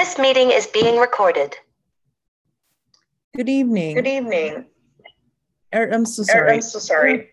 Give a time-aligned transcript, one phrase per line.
[0.00, 1.54] This meeting is being recorded.
[3.36, 3.96] Good evening.
[3.96, 4.64] Good evening.
[5.74, 6.52] Er, I'm so Er, sorry.
[6.54, 7.28] I'm so sorry.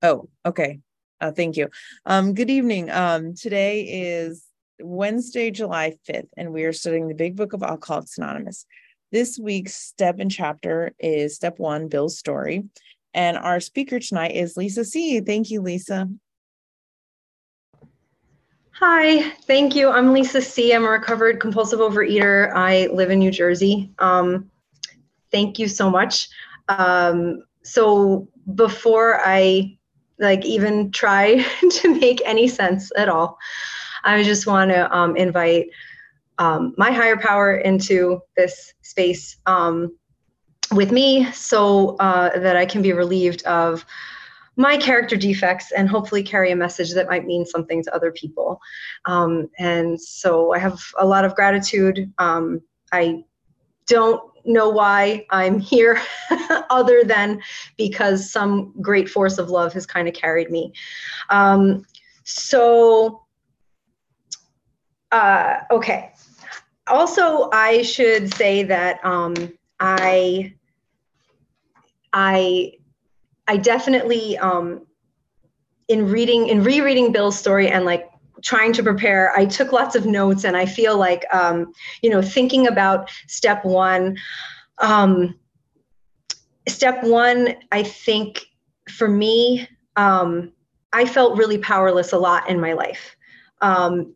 [0.00, 0.80] Oh, okay.
[1.20, 1.68] Uh, thank you.
[2.06, 2.88] Um, good evening.
[2.90, 4.46] Um, today is
[4.80, 8.64] Wednesday, July 5th, and we are studying the Big Book of Alcoholics Anonymous.
[9.12, 12.64] This week's step and chapter is step one, Bill's story.
[13.12, 15.20] And our speaker tonight is Lisa C.
[15.20, 16.08] Thank you, Lisa.
[18.82, 19.90] Hi, thank you.
[19.90, 20.72] I'm Lisa C.
[20.72, 22.50] I'm a recovered compulsive overeater.
[22.54, 23.92] I live in New Jersey.
[23.98, 24.50] Um,
[25.30, 26.30] thank you so much.
[26.70, 29.76] Um, so before I
[30.18, 33.36] like even try to make any sense at all,
[34.04, 35.66] I just want to um, invite
[36.38, 39.94] um, my higher power into this space um,
[40.72, 43.84] with me so uh, that I can be relieved of
[44.56, 48.60] my character defects and hopefully carry a message that might mean something to other people.
[49.06, 52.12] Um, and so I have a lot of gratitude.
[52.18, 52.60] Um,
[52.92, 53.24] I
[53.86, 56.00] don't know why I'm here
[56.70, 57.40] other than
[57.76, 60.72] because some great force of love has kind of carried me.
[61.28, 61.84] Um,
[62.24, 63.24] so,
[65.12, 66.12] uh, okay.
[66.86, 69.34] Also, I should say that um,
[69.78, 70.54] I,
[72.12, 72.72] I
[73.50, 74.86] I definitely, um,
[75.88, 78.08] in reading, in rereading Bill's story and like
[78.44, 82.22] trying to prepare, I took lots of notes and I feel like, um, you know,
[82.22, 84.16] thinking about step one,
[84.78, 85.36] um,
[86.68, 88.46] step one, I think
[88.88, 90.52] for me, um,
[90.92, 93.16] I felt really powerless a lot in my life.
[93.62, 94.14] Um,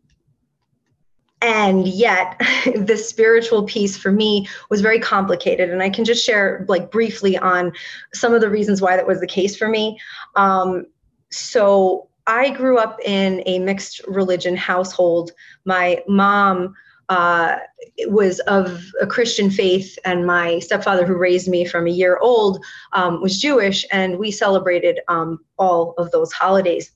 [1.45, 2.39] and yet
[2.75, 5.69] the spiritual piece for me was very complicated.
[5.69, 7.71] And i can just share like briefly on
[8.13, 9.99] some of the reasons why that was the case for me.
[10.35, 10.87] Um,
[11.29, 15.31] so i grew up in a mixed religion household.
[15.65, 16.73] My mom
[17.09, 17.57] uh,
[18.07, 22.65] was of a Christian faith, and my stepfather, who raised me from a year old,
[22.93, 26.94] um, was Jewish, and we celebrated um, all of those holidays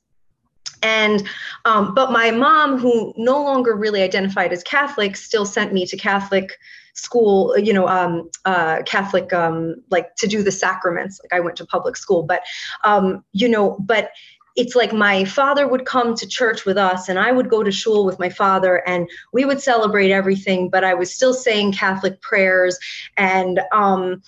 [0.81, 1.28] and
[1.66, 5.97] um, but my mom who no longer really identified as catholic still sent me to
[5.97, 6.57] catholic
[6.94, 11.19] school you know um, uh, catholic um, like to do the sacraments.
[11.23, 12.41] Like i went to public school but
[12.84, 14.12] um, you know but
[14.56, 17.72] it's like my father would come to church with us and I would go to
[17.72, 22.19] shul with my father and we would celebrate everything, but I was still saying Catholic
[22.22, 22.78] prayers
[23.16, 24.22] and um,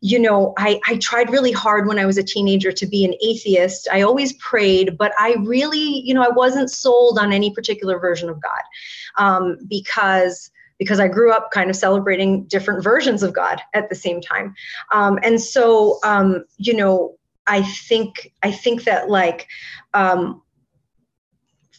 [0.00, 3.14] you know, I, I tried really hard when I was a teenager to be an
[3.20, 3.88] atheist.
[3.92, 8.28] I always prayed, but I really, you know, I wasn't sold on any particular version
[8.28, 8.62] of God
[9.16, 13.96] um, because because I grew up kind of celebrating different versions of God at the
[13.96, 14.54] same time.
[14.92, 17.16] Um, and so, um, you know,
[17.48, 19.48] I think I think that like
[19.94, 20.40] um,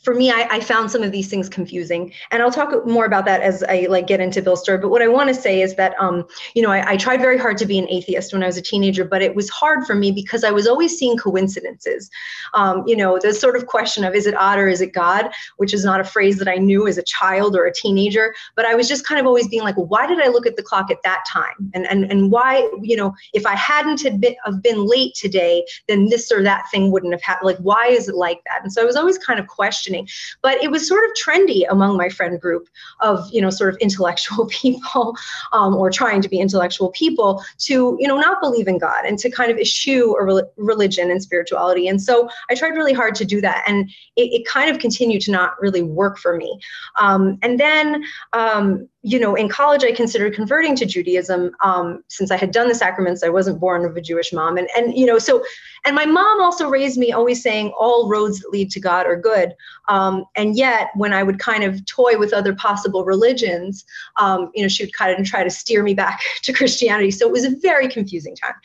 [0.04, 3.26] for me, I, I, found some of these things confusing, and I'll talk more about
[3.26, 4.78] that as I like get into Bill's story.
[4.78, 7.38] But what I want to say is that, um, you know, I, I, tried very
[7.38, 9.96] hard to be an atheist when I was a teenager, but it was hard for
[9.96, 12.10] me because I was always seeing coincidences.
[12.54, 15.32] Um, you know, the sort of question of is it odd or is it God,
[15.58, 18.66] which is not a phrase that I knew as a child or a teenager, but
[18.66, 20.90] I was just kind of always being like, why did I look at the clock
[20.92, 24.64] at that time, and and and why, you know, if I hadn't had been, have
[24.64, 27.48] been late today, then this or that thing wouldn't have happened.
[27.48, 28.64] Like, why is it like that?
[28.64, 30.08] And so I was always kind of questioning questioning.
[30.42, 32.68] But it was sort of trendy among my friend group
[33.02, 35.16] of, you know, sort of intellectual people
[35.54, 39.18] um, or trying to be intellectual people to, you know, not believe in God and
[39.20, 41.88] to kind of eschew a re- religion and spirituality.
[41.88, 43.64] And so I tried really hard to do that.
[43.68, 46.60] And it, it kind of continued to not really work for me.
[47.00, 52.32] Um, and then, um, you know, in college, I considered converting to Judaism um, since
[52.32, 53.24] I had done the sacraments.
[53.24, 55.44] I wasn't born of a Jewish mom, and and you know, so
[55.86, 59.16] and my mom also raised me always saying all roads that lead to God are
[59.16, 59.54] good.
[59.88, 63.86] Um, and yet, when I would kind of toy with other possible religions,
[64.20, 67.12] um, you know, she would kind of try to steer me back to Christianity.
[67.12, 68.56] So it was a very confusing time.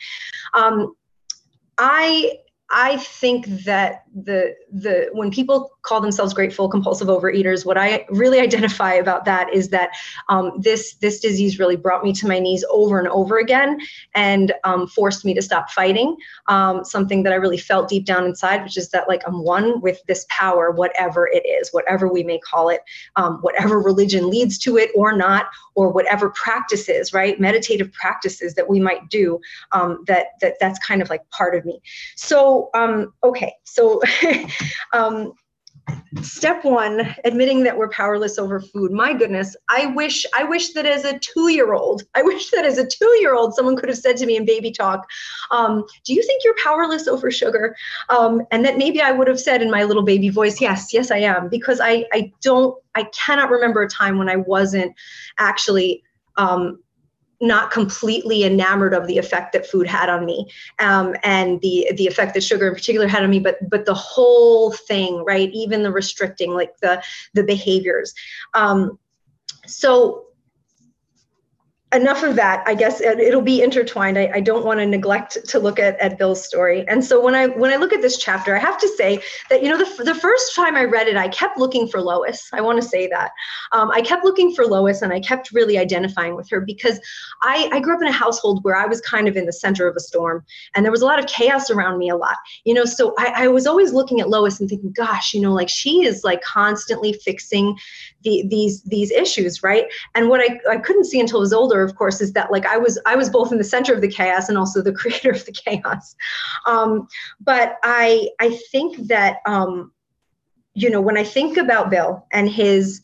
[0.53, 0.95] Um,
[1.77, 2.39] I
[2.71, 8.39] I think that the the when people call themselves grateful compulsive overeaters, what I really
[8.45, 9.91] identify about that is that
[10.29, 13.79] um, this this disease really brought me to my knees over and over again
[14.15, 16.15] and um, forced me to stop fighting.
[16.47, 19.81] Um, something that I really felt deep down inside, which is that like I'm one
[19.81, 22.81] with this power, whatever it is, whatever we may call it,
[23.17, 28.69] um, whatever religion leads to it or not, or whatever practices, right, meditative practices that
[28.69, 29.41] we might do.
[29.73, 31.81] Um, that that that's kind of like part of me.
[32.15, 33.99] So um, okay, so
[34.93, 35.33] um,
[36.21, 38.91] step one admitting that we're powerless over food.
[38.91, 42.87] My goodness i wish i wish that as a two-year-old i wish that as a
[42.87, 45.05] two-year-old someone could have said to me in baby talk
[45.51, 47.75] um, do you think you're powerless over sugar?
[48.09, 51.11] Um, and that maybe i would have said in my little baby voice yes yes
[51.11, 51.49] i am.
[51.49, 54.93] Because i i don't i cannot remember a time when i wasn't
[55.37, 56.03] actually
[56.37, 56.79] um,
[57.41, 60.49] not completely enamored of the effect that food had on me
[60.79, 63.93] um, and the the effect that sugar in particular had on me but but the
[63.93, 65.49] whole thing right?
[65.53, 67.03] Even the restricting like the
[67.33, 68.13] the behaviors.
[68.53, 68.97] Um,
[69.65, 70.25] so
[71.95, 74.17] enough of that i guess it'll be intertwined.
[74.17, 76.85] I, I don't want to neglect to look at, at bill's story.
[76.87, 79.19] And so when i when i look at this chapter i have to say
[79.49, 82.49] that you know the, the first time i read it i kept looking for lois.
[82.53, 83.31] I want to say that.
[83.71, 86.99] Um, i kept looking for lois and i kept really identifying with her because
[87.43, 89.87] I, I grew up in a household where i was kind of in the center
[89.87, 90.43] of a storm
[90.75, 93.45] and there was a lot of chaos around me a lot you know so I,
[93.45, 96.41] I was always looking at lois and thinking gosh you know like she is like
[96.41, 97.77] constantly fixing
[98.23, 99.85] the, these these issues right?
[100.15, 102.65] And what I, I couldn't see until i was older of course is that like
[102.65, 105.31] i was i was both in the center of the chaos and also the creator
[105.31, 106.15] of the chaos.
[106.65, 107.07] Um,
[107.39, 109.91] but i i think that um,
[110.73, 113.01] you know when i think about bill and his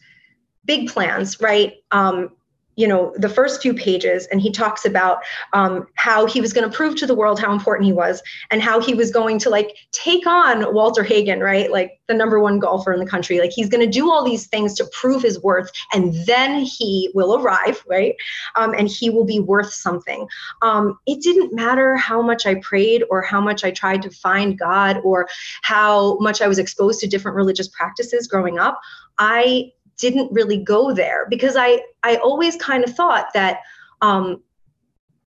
[0.65, 2.29] big plans right um,
[2.75, 5.19] you know the first few pages and he talks about
[5.53, 8.61] um, how he was going to prove to the world how important he was and
[8.61, 11.71] how he was going to like take on walter hagen right?
[11.71, 13.39] Like the number one golfer in the country.
[13.39, 17.09] Like he's going to do all these things to prove his worth and then he
[17.13, 18.15] will arrive right?
[18.55, 20.27] Um, and he will be worth something.
[20.61, 24.57] Um, it didn't matter how much i prayed or how much i tried to find
[24.57, 25.27] god or
[25.61, 28.79] how much i was exposed to different religious practices growing up
[29.19, 29.71] i
[30.01, 33.61] didn't really go there because I I always kind of thought that
[34.01, 34.41] um,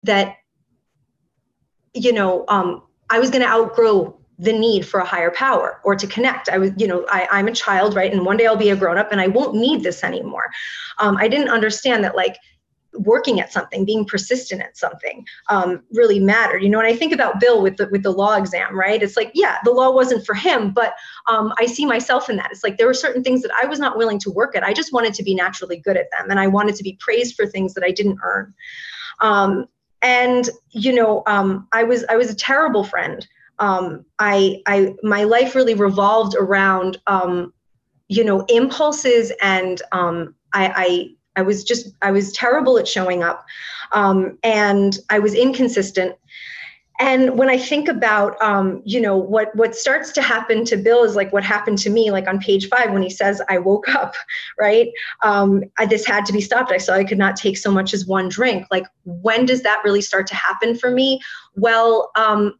[0.03, 0.37] that
[1.93, 5.95] you know um, I was going to outgrow the need for a higher power or
[5.95, 6.47] to connect.
[6.47, 8.11] I was, you know, I, I'm a child, right?
[8.11, 10.45] And one day I'll be a grown up and I won't need this anymore.
[10.99, 12.37] Um, I didn't understand that like
[12.99, 16.61] working at something, being persistent at something, um, really mattered.
[16.61, 19.01] You know, and I think about Bill with the with the law exam, right?
[19.01, 20.93] It's like, yeah, the law wasn't for him, but
[21.27, 22.51] um, I see myself in that.
[22.51, 24.63] It's like there were certain things that I was not willing to work at.
[24.63, 27.35] I just wanted to be naturally good at them, and I wanted to be praised
[27.35, 28.53] for things that I didn't earn.
[29.21, 29.65] Um,
[30.01, 33.25] and you know, um, I was I was a terrible friend.
[33.59, 37.53] Um, I I my life really revolved around um,
[38.07, 39.81] you know impulses and
[40.53, 43.45] I, I I was just, I was terrible at showing up.
[43.91, 46.15] Um, and I was inconsistent.
[46.99, 51.05] And when I think about, um, you know, what what starts to happen to Bill
[51.05, 53.87] is like what happened to me, like on page five when he says, "I woke
[53.87, 54.15] up,"
[54.59, 54.89] right?
[55.23, 56.73] Um, I, this had to be stopped.
[56.73, 58.67] I saw I could not take so much as one drink.
[58.69, 61.21] Like, when does that really start to happen for me?
[61.55, 62.55] Well, um,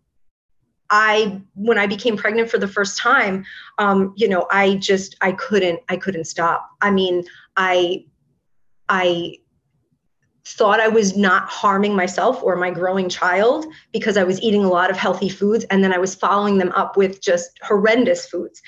[0.90, 3.44] I when I became pregnant for the first time,
[3.78, 6.66] um, you know, I just I couldn't I couldn't stop.
[6.82, 7.26] I mean,
[7.58, 8.06] I
[8.90, 9.38] I
[10.46, 14.70] thought I was not harming myself or my growing child because I was eating a
[14.70, 18.60] lot of healthy foods and then I was following them up with just horrendous foods.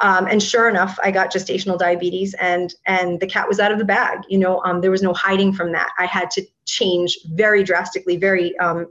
[0.00, 3.78] Um, and sure enough, I got gestational diabetes and and the cat was out of
[3.78, 4.20] the bag.
[4.28, 5.90] You know, um, there was no hiding from that.
[5.98, 8.86] I had to change very drastically, very um,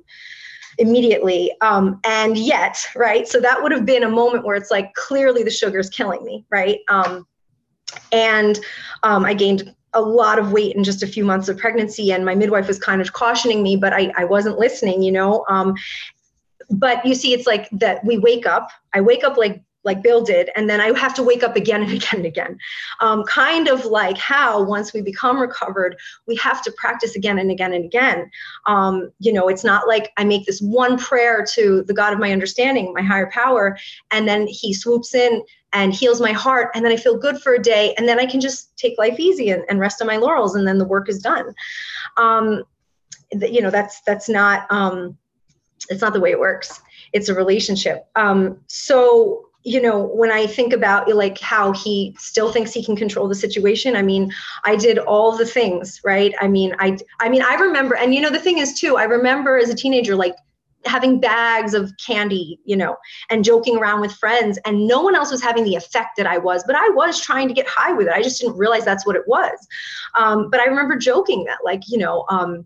[0.77, 1.51] immediately.
[1.61, 3.27] Um, and yet, right?
[3.27, 6.45] So that would have been a moment where it's like clearly the sugar's killing me,
[6.51, 6.79] right?
[6.89, 7.25] Um,
[8.11, 8.59] and
[9.03, 12.25] um, I gained a lot of weight in just a few months of pregnancy and
[12.25, 15.45] my midwife was kind of cautioning me but i, I wasn't listening you know?
[15.49, 15.75] Um,
[16.69, 20.23] but you see it's like that we wake up i wake up like like bill
[20.23, 22.57] did and then i have to wake up again and again and again.
[23.01, 25.95] Um, kind of like how once we become recovered
[26.27, 28.29] we have to practice again and again and again.
[28.65, 32.19] Um, you know it's not like i make this one prayer to the god of
[32.19, 33.77] my understanding my higher power
[34.11, 35.43] and then he swoops in
[35.75, 38.25] and heals my heart and then i feel good for a day and then i
[38.25, 41.07] can just take life easy and, and rest on my laurels and then the work
[41.09, 41.53] is done.
[42.17, 42.63] Um,
[43.31, 45.17] you know that's that's not um,
[45.89, 46.81] it's not the way it works.
[47.13, 48.07] It's a relationship.
[48.15, 52.95] Um, so you know when i think about like how he still thinks he can
[52.95, 54.31] control the situation i mean
[54.63, 56.35] i did all the things right?
[56.39, 59.05] I mean i i mean i remember and you know the thing is too i
[59.05, 60.35] remember as a teenager like
[60.85, 62.95] having bags of candy, you know,
[63.29, 64.59] and joking around with friends.
[64.65, 67.47] And no one else was having the effect that I was, but I was trying
[67.47, 68.13] to get high with it.
[68.13, 69.57] I just didn't realize that's what it was.
[70.15, 72.65] Um, but I remember joking that, like, you know, um,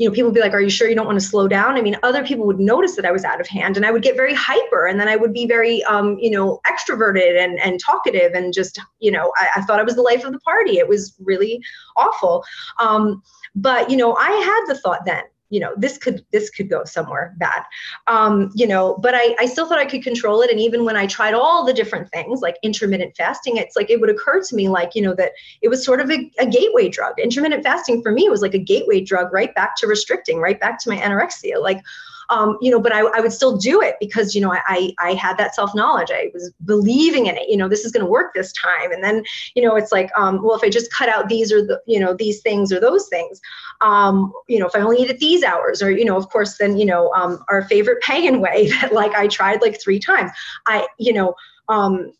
[0.00, 1.76] you know, people would be like, Are you sure you don't want to slow down?
[1.76, 4.02] I mean, other people would notice that I was out of hand and I would
[4.02, 7.78] get very hyper and then I would be very, um, you know, extroverted and, and
[7.78, 10.78] talkative and just, you know, I, I thought I was the life of the party.
[10.78, 11.62] It was really
[11.96, 12.44] awful.
[12.78, 13.22] Um,
[13.54, 16.84] but, you know, I had the thought then, you know this could this could go
[16.84, 17.62] somewhere bad.
[18.06, 20.50] Um, you know but I, I still thought i could control it.
[20.50, 24.00] And even when i tried all the different things like intermittent fasting it's like it
[24.00, 26.88] would occur to me like you know that it was sort of a, a gateway
[26.88, 27.18] drug.
[27.18, 30.78] Intermittent fasting for me was like a gateway drug right back to restricting right back
[30.80, 31.60] to my anorexia.
[31.60, 31.82] Like
[32.30, 35.14] um, you know, but I, I would still do it because, you know, I, I
[35.14, 36.10] had that self knowledge.
[36.10, 38.92] I was believing in it, you know, this is going to work this time.
[38.92, 41.60] And then, you know, it's like, um, well, if I just cut out these or
[41.60, 43.40] the, you know, these things or those things,
[43.80, 46.58] um, you know, if I only eat at these hours, or you know, of course,
[46.58, 50.30] then you know, um, our favorite pagan way that like I tried like three times.
[50.66, 51.34] I, you know,
[51.68, 52.12] um,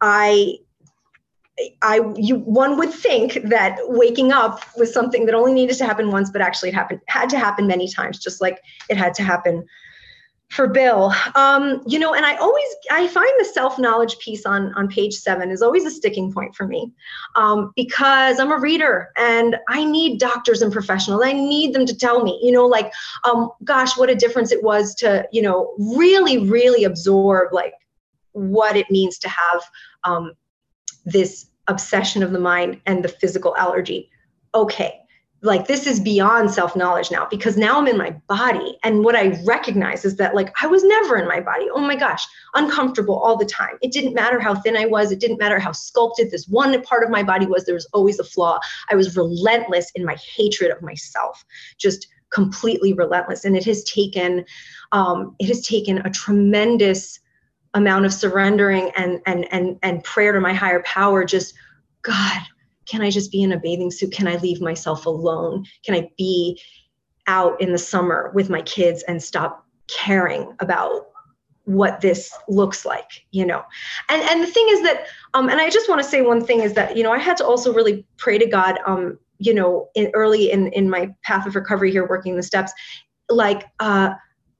[0.00, 0.58] I
[1.82, 6.10] I you one would think that waking up was something that only needed to happen
[6.10, 9.22] once, but actually it happened had to happen many times, just like it had to
[9.22, 9.64] happen
[10.50, 11.12] for Bill.
[11.34, 15.50] Um, you know, and I always I find the self-knowledge piece on on page seven
[15.50, 16.92] is always a sticking point for me.
[17.36, 21.22] Um, because I'm a reader and I need doctors and professionals.
[21.24, 22.92] I need them to tell me, you know, like,
[23.24, 27.74] um, gosh, what a difference it was to, you know, really, really absorb like
[28.32, 29.62] what it means to have
[30.04, 30.32] um,
[31.04, 34.10] this obsession of the mind and the physical allergy.
[34.54, 35.00] Okay,
[35.44, 38.78] like this is beyond self knowledge now because now I'm in my body.
[38.82, 41.66] And what I recognize is that, like, I was never in my body.
[41.70, 43.76] Oh my gosh, uncomfortable all the time.
[43.82, 47.04] It didn't matter how thin I was, it didn't matter how sculpted this one part
[47.04, 47.66] of my body was.
[47.66, 48.58] There was always a flaw.
[48.90, 51.44] I was relentless in my hatred of myself,
[51.76, 53.44] just completely relentless.
[53.44, 54.46] And it has taken,
[54.92, 57.20] um, it has taken a tremendous
[57.74, 61.54] amount of surrendering and and and and prayer to my higher power just
[62.02, 62.42] god
[62.86, 64.12] can i just be in a bathing suit?
[64.12, 65.64] Can i leave myself alone?
[65.84, 66.60] Can i be
[67.26, 71.06] out in the summer with my kids and stop caring about
[71.64, 73.24] what this looks like?
[73.30, 73.62] You know?
[74.08, 76.60] And and the thing is that um and i just want to say one thing
[76.60, 79.88] is that you know i had to also really pray to god um you know
[79.94, 82.72] in early in in my path of recovery here working the steps
[83.30, 84.10] like uh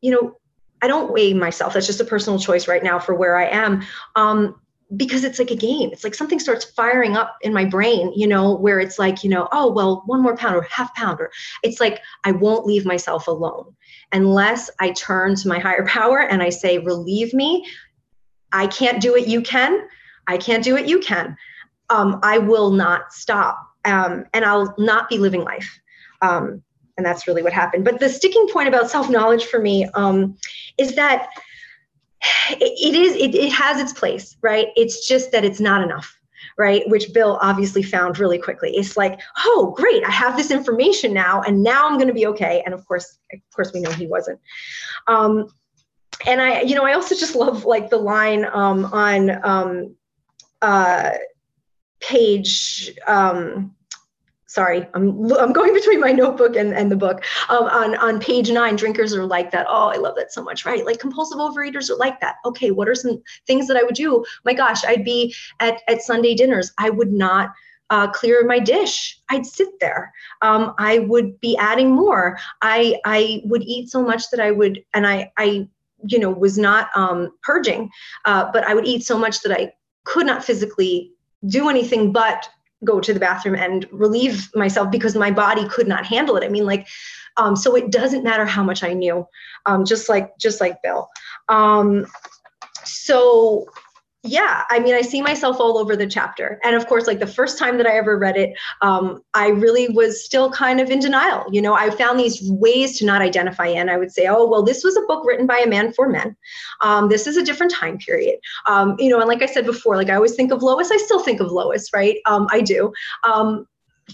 [0.00, 0.36] you know
[0.84, 1.72] I don't weigh myself.
[1.72, 3.82] That's just a personal choice right now for where I am.
[4.16, 4.60] Um,
[4.94, 5.88] because it's like a game.
[5.90, 9.30] It's like something starts firing up in my brain, you know, where it's like, you
[9.30, 11.20] know, oh, well, one more pound or half pound.
[11.20, 11.30] Or
[11.62, 13.74] it's like I won't leave myself alone
[14.12, 17.66] unless I turn to my higher power and I say, relieve me.
[18.52, 19.26] I can't do it.
[19.26, 19.88] You can.
[20.26, 20.86] I can't do it.
[20.86, 21.34] You can.
[21.88, 23.58] Um, I will not stop.
[23.86, 25.80] Um, and I'll not be living life.
[26.20, 26.62] Um,
[26.96, 27.84] and that's really what happened.
[27.84, 30.36] But the sticking point about self knowledge for me um,
[30.78, 31.28] is that
[32.50, 34.68] it, it is it, it has its place, right?
[34.76, 36.16] It's just that it's not enough
[36.56, 41.12] right which bill obviously found really quickly it's like oh great i have this information
[41.12, 43.90] now and now i'm going to be okay and of course of course we know
[43.90, 44.38] he wasn't
[45.06, 45.48] um,
[46.26, 49.96] and i you know i also just love like the line um, on um,
[50.62, 51.10] uh,
[52.00, 53.74] page um,
[54.54, 57.24] sorry, I'm, I'm going between my notebook and, and the book.
[57.48, 59.66] Um, on, on page nine, drinkers are like that.
[59.68, 60.86] Oh, I love that so much, right?
[60.86, 62.36] Like compulsive overeaters are like that.
[62.46, 64.24] Okay, what are some things that I would do?
[64.44, 66.72] My gosh, I'd be at, at Sunday dinners.
[66.78, 67.50] I would not
[67.90, 69.20] uh, clear my dish.
[69.28, 70.12] I'd sit there.
[70.40, 72.38] Um, I would be adding more.
[72.62, 75.68] I I would eat so much that I would, and I I
[76.06, 77.90] you know was not um, purging,
[78.24, 79.72] uh, but I would eat so much that I
[80.04, 81.12] could not physically
[81.46, 82.48] do anything but
[82.82, 86.44] go to the bathroom and relieve myself because my body could not handle it.
[86.44, 86.86] I mean, like,
[87.36, 89.26] um, so it doesn't matter how much I knew,
[89.66, 91.08] um, just like just like Bill.
[91.48, 92.06] Um,
[92.84, 93.66] so
[94.24, 96.58] yeah i mean i see myself all over the chapter.
[96.64, 99.88] And of course like the first time that i ever read it um, i really
[99.88, 101.44] was still kind of in denial.
[101.50, 104.62] You know i found these ways to not identify in i would say oh well
[104.62, 106.34] this was a book written by a man for men.
[106.80, 108.38] Um, this is a different time period.
[108.66, 110.90] Um, you know and like i said before like i always think of lois.
[110.90, 112.16] I still think of lois right?
[112.26, 112.92] Um, i do
[113.24, 113.66] um,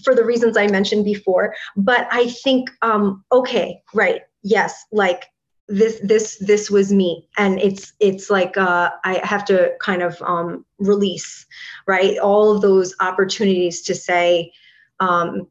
[0.03, 1.55] for the reasons i mentioned before.
[1.77, 5.25] But i think um, okay right yes like
[5.71, 7.27] this this this was me.
[7.37, 11.45] And it's it's like uh, i have to kind of um, release
[11.87, 12.17] right?
[12.19, 14.51] All of those opportunities to say
[14.99, 15.47] um,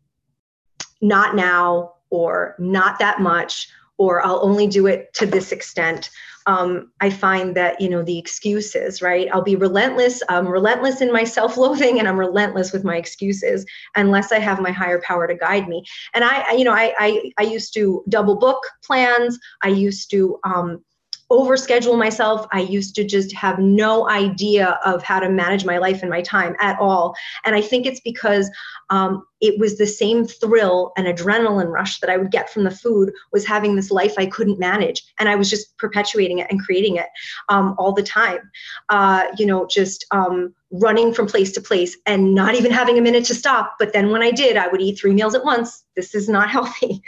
[1.00, 6.10] not now or not that much or i'll only do it to this extent
[6.50, 9.28] um, I find that you know the excuses, right?
[9.32, 10.20] I'll be relentless.
[10.28, 13.64] I'm relentless in my self-loathing, and I'm relentless with my excuses
[13.94, 15.84] unless I have my higher power to guide me.
[16.12, 19.38] And I, you know, I I, I used to double book plans.
[19.62, 20.84] I used to um,
[21.30, 22.46] overschedule myself.
[22.52, 26.22] I used to just have no idea of how to manage my life and my
[26.22, 27.14] time at all.
[27.44, 28.50] And I think it's because
[28.90, 32.70] um, it was the same thrill and adrenaline rush that I would get from the
[32.70, 35.04] food was having this life I couldn't manage.
[35.18, 37.06] And I was just perpetuating it and creating it
[37.48, 38.50] um, all the time.
[38.88, 43.02] Uh, you know, just um, running from place to place and not even having a
[43.02, 43.76] minute to stop.
[43.78, 45.84] But then when I did, I would eat three meals at once.
[45.94, 47.02] This is not healthy.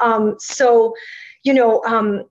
[0.00, 0.94] Um, so,
[1.44, 2.24] you know, um,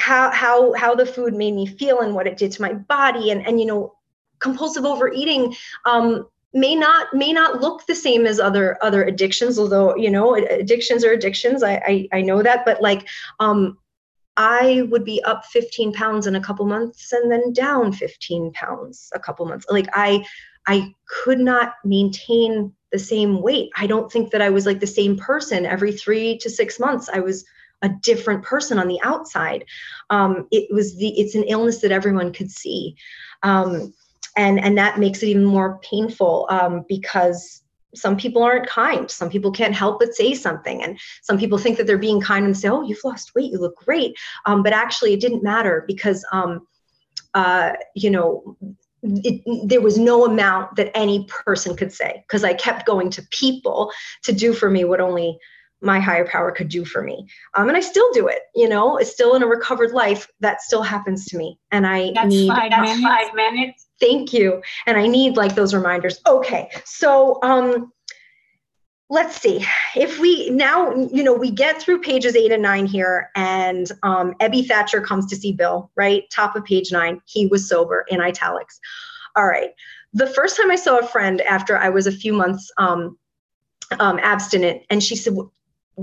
[0.00, 3.30] how how how the food made me feel and what it did to my body.
[3.30, 3.94] And and you know
[4.40, 5.54] compulsive overeating
[5.84, 10.34] um, may not may not look the same as other other addictions although you know
[10.34, 11.62] addictions are addictions.
[11.62, 13.06] I i, I know that but like
[13.38, 13.78] um
[14.36, 19.10] i would be up 15 pounds in a couple months and then down 15 pounds
[19.14, 19.66] a couple months.
[19.68, 20.24] Like i
[20.66, 20.92] i
[21.22, 23.70] could not maintain the same weight.
[23.76, 27.08] I don't think that i was like the same person every three to six months.
[27.08, 27.44] I was
[27.82, 29.64] a different person on the outside.
[30.10, 32.96] Um, it was the it's an illness that everyone could see,
[33.42, 33.92] um,
[34.36, 37.62] and and that makes it even more painful um, because
[37.94, 39.10] some people aren't kind.
[39.10, 42.44] Some people can't help but say something, and some people think that they're being kind
[42.44, 45.84] and say, "Oh, you've lost weight, you look great," um, but actually it didn't matter
[45.86, 46.66] because um,
[47.34, 48.56] uh, you know
[49.02, 53.22] it, there was no amount that any person could say because I kept going to
[53.30, 53.90] people
[54.24, 55.38] to do for me what only
[55.80, 57.26] my higher power could do for me.
[57.54, 60.60] Um, and I still do it, you know, it's still in a recovered life that
[60.60, 61.58] still happens to me.
[61.70, 63.02] And I that's need five that's minutes.
[63.02, 63.86] five minutes.
[64.00, 64.62] Thank you.
[64.86, 66.20] And I need like those reminders.
[66.26, 66.70] Okay.
[66.84, 67.92] So um
[69.10, 69.64] let's see
[69.96, 74.32] if we now you know we get through pages eight and nine here and um
[74.34, 78.20] ebby thacher comes to see bill right top of page nine he was sober in
[78.20, 78.78] italics
[79.34, 79.70] all right
[80.14, 83.18] the first time i saw a friend after i was a few months um,
[83.98, 85.34] um abstinent and she said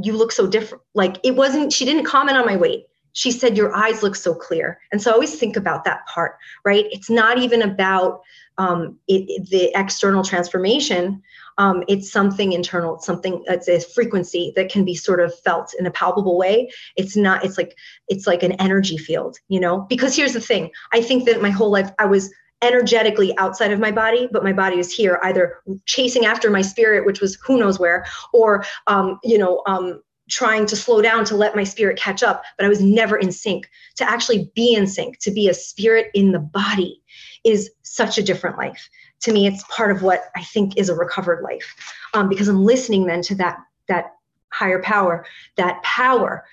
[0.03, 0.83] you look so different.
[0.93, 2.85] Like it wasn't, she didn't comment on my weight.
[3.13, 4.79] She said, Your eyes look so clear.
[4.91, 6.85] And so I always think about that part, right?
[6.91, 8.21] It's not even about
[8.59, 11.21] um, it, the external transformation.
[11.57, 15.73] Um, it's something internal, it's something that's a frequency that can be sort of felt
[15.79, 16.69] in a palpable way.
[16.95, 17.75] It's not, it's like,
[18.07, 19.79] it's like an energy field, you know?
[19.89, 23.79] Because here's the thing I think that my whole life I was energetically outside of
[23.79, 27.57] my body, but my body is here, either chasing after my spirit, which was who
[27.57, 31.97] knows where, or um, you know, um, trying to slow down to let my spirit
[31.97, 32.43] catch up.
[32.57, 33.69] But I was never in sync.
[33.97, 37.01] To actually be in sync, to be a spirit in the body,
[37.43, 38.89] is such a different life.
[39.21, 41.75] To me, it's part of what I think is a recovered life,
[42.13, 44.13] um, because I'm listening then to that that
[44.51, 46.45] higher power, that power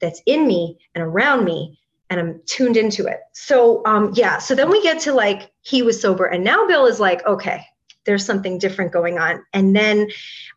[0.00, 1.78] that's in me and around me
[2.10, 3.20] and I'm tuned into it.
[3.32, 6.86] So um, yeah, so then we get to like he was sober, and now Bill
[6.86, 7.64] is like, okay,
[8.06, 9.44] there's something different going on.
[9.52, 10.08] And then,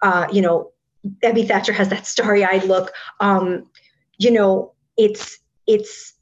[0.02, 0.72] uh, you know,
[1.24, 2.92] Ebby Thacher has that starry-eyed look.
[3.20, 3.70] Um,
[4.18, 6.14] you know, it's it's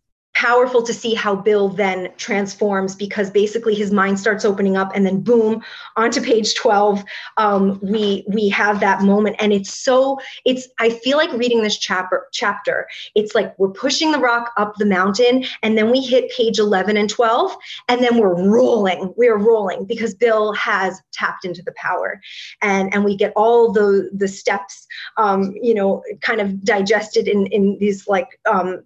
[0.42, 5.06] powerful to see how Bill then transforms because basically his mind starts opening up and
[5.06, 5.62] then boom
[5.98, 7.04] onto page 12
[7.38, 9.36] um, we we have that moment.
[9.38, 14.12] And it's so it's I feel like reading this chapter chapter it's like we're pushing
[14.12, 17.56] the rock up the mountain and then we hit page 11 and 12
[17.88, 22.20] and then we're rolling we're rolling because Bill has tapped into the power.
[22.64, 27.46] And and we get all the the steps um, you know kind of digested in
[27.48, 28.82] in these like um,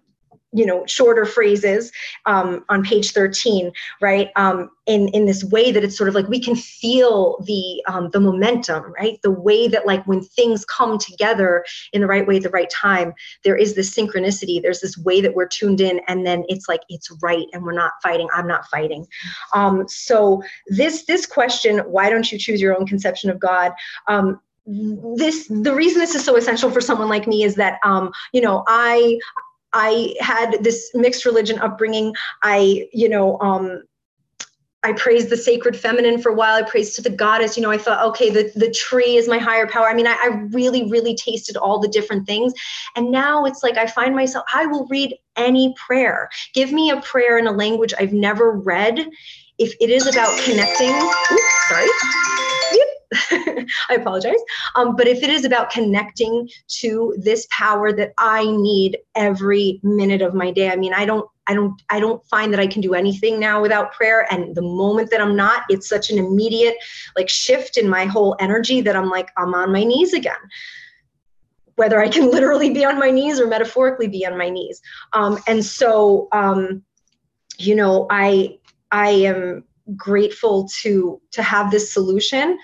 [0.56, 1.92] you know shorter phrases
[2.24, 4.30] um, on page 13 right?
[4.36, 8.10] Um, in in this way that it's sort of like we can feel the um,
[8.10, 9.20] the momentum right?
[9.22, 12.70] The way that like when things come together in the right way at the right
[12.70, 13.12] time
[13.44, 14.62] there is this synchronicity.
[14.62, 17.72] There's this way that we're tuned in and then it's like it's right and we're
[17.72, 19.06] not fighting i'm not fighting.
[19.54, 23.72] Um, so this this question why don't you choose your own conception of god?
[24.08, 28.10] Um, this the reason this is so essential for someone like me is that um
[28.32, 29.16] you know i
[29.72, 32.14] I had this mixed religion upbringing.
[32.42, 33.82] I, you know, um,
[34.86, 36.54] I praised the sacred feminine for a while.
[36.54, 37.56] I praised to the goddess.
[37.56, 39.88] You know, I thought, okay, the, the tree is my higher power.
[39.88, 42.52] I mean, I, I really, really tasted all the different things.
[42.94, 46.28] And now it's like I find myself, I will read any prayer.
[46.54, 49.08] Give me a prayer in a language I've never read.
[49.58, 52.45] If it is about connecting, oops, sorry.
[53.30, 54.40] I apologize.
[54.74, 56.48] Um, but if it is about connecting
[56.80, 61.28] to this power that I need every minute of my day, I mean, I don't,
[61.46, 64.26] I don't, I don't find that I can do anything now without prayer.
[64.32, 66.76] And the moment that I'm not, it's such an immediate
[67.16, 70.34] like shift in my whole energy that I'm like, I'm on my knees again
[71.76, 74.80] whether I can literally be on my knees or metaphorically be on my knees.
[75.12, 76.82] Um, and so, um,
[77.58, 78.58] you know, I
[78.90, 79.64] I am
[79.94, 82.58] grateful to to have this solution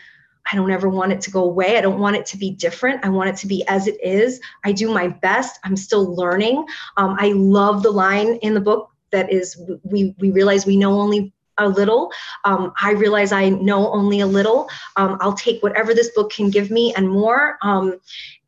[0.51, 1.77] I don't ever want it to go away.
[1.77, 3.05] I don't want it to be different.
[3.05, 4.41] I want it to be as it is.
[4.65, 5.59] I do my best.
[5.65, 6.67] I'm still learning.
[6.97, 11.01] Um, I love the line in the book that is we we realize we know
[11.01, 12.11] only a little.
[12.45, 14.69] Um, I realize I know only a little.
[14.97, 17.59] Um, I'll take whatever this book can give me and more.
[17.63, 17.99] Um,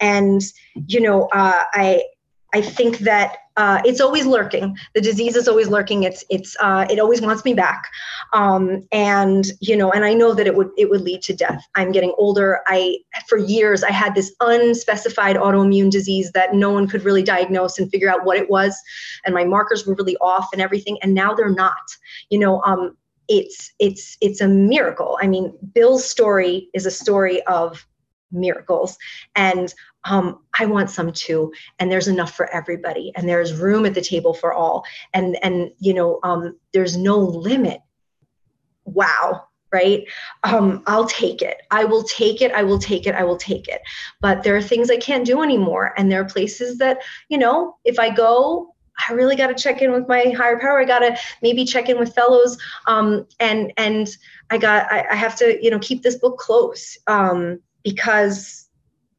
[0.01, 0.43] and
[0.87, 2.03] you know, uh, I
[2.53, 4.77] I think that uh, it's always lurking.
[4.95, 6.03] The disease is always lurking.
[6.03, 7.85] It's it's uh, it always wants me back,
[8.33, 11.65] um, and you know, and I know that it would it would lead to death.
[11.77, 12.61] I'm getting older.
[12.67, 17.79] I for years I had this unspecified autoimmune disease that no one could really diagnose
[17.79, 18.77] and figure out what it was,
[19.25, 20.99] and my markers were really off and everything.
[21.03, 21.75] And now they're not.
[22.31, 22.97] You know, um,
[23.29, 25.17] it's it's it's a miracle.
[25.23, 27.87] I mean, Bill's story is a story of
[28.33, 28.99] miracles
[29.37, 29.73] and
[30.05, 34.01] um, i want some too and there's enough for everybody and there's room at the
[34.01, 37.81] table for all and and you know um, there's no limit
[38.85, 40.05] wow right
[40.43, 43.69] um, i'll take it i will take it i will take it i will take
[43.69, 43.81] it
[44.21, 47.77] but there are things i can't do anymore and there are places that you know
[47.85, 48.75] if i go
[49.09, 50.81] I really got to check in with my higher power.
[50.81, 54.09] I got to maybe check in with fellows, um, and and
[54.51, 56.97] I got I, I, have to you know keep this book close.
[57.07, 58.64] Um, because